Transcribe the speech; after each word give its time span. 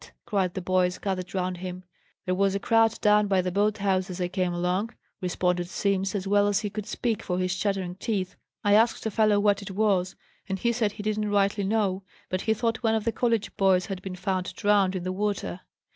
cried 0.25 0.55
the 0.55 0.61
boys, 0.63 0.97
gathering 0.97 1.27
round 1.35 1.57
him. 1.57 1.83
"There 2.25 2.33
was 2.33 2.55
a 2.55 2.59
crowd 2.59 2.99
down 3.01 3.27
by 3.27 3.43
the 3.43 3.51
boat 3.51 3.77
house 3.77 4.09
as 4.09 4.19
I 4.19 4.29
came 4.29 4.51
along," 4.51 4.89
responded 5.21 5.69
Simms, 5.69 6.15
as 6.15 6.27
well 6.27 6.47
as 6.47 6.61
he 6.61 6.71
could 6.71 6.87
speak 6.87 7.21
for 7.21 7.37
his 7.37 7.55
chattering 7.55 7.93
teeth. 7.93 8.35
"I 8.63 8.73
asked 8.73 9.05
a 9.05 9.11
fellow 9.11 9.39
what 9.39 9.61
it 9.61 9.69
was, 9.69 10.15
and 10.49 10.57
he 10.57 10.71
said 10.71 10.93
he 10.93 11.03
didn't 11.03 11.29
rightly 11.29 11.65
know, 11.65 12.01
but 12.29 12.41
he 12.41 12.55
thought 12.55 12.81
one 12.81 12.95
of 12.95 13.03
the 13.03 13.11
college 13.11 13.55
boys 13.57 13.85
had 13.85 14.01
been 14.01 14.15
found 14.15 14.55
drowned 14.55 14.95
in 14.95 15.03
the 15.03 15.11
water." 15.13 15.59